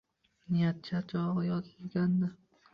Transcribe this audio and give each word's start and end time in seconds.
Nihoyat 0.53 0.81
charchog‘i 0.87 1.45
yozilgandi 1.51 2.35